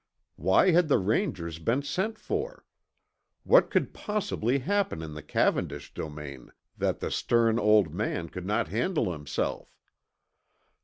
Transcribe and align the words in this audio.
Why 0.35 0.71
had 0.71 0.87
the 0.87 0.97
Rangers 0.97 1.59
been 1.59 1.83
sent 1.83 2.17
for? 2.17 2.65
What 3.43 3.69
could 3.69 3.93
possibly 3.93 4.57
happen 4.57 5.03
in 5.03 5.13
the 5.13 5.21
Cavendish 5.21 5.93
domain 5.93 6.49
that 6.75 7.01
the 7.01 7.11
stern 7.11 7.59
old 7.59 7.93
man 7.93 8.27
could 8.29 8.47
not 8.47 8.67
handle 8.69 9.11
himself? 9.11 9.77